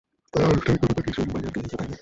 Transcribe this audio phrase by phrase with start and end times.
[0.31, 1.89] তারা অনানুষ্ঠানিকভাবে তাকে স্টেশনের বাইরে আটকে রেখেছিল, তাই না?